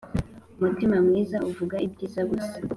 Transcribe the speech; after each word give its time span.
umutima 0.59 0.95
mwiza 1.05 1.37
uvuga 1.49 1.75
ibyiza 1.85 2.21
gusa 2.31 2.57